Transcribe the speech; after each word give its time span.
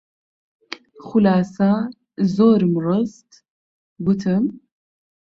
خولاسە 1.05 1.71
زۆرم 2.35 2.73
ڕست، 2.85 3.29
گوتم: 4.05 4.43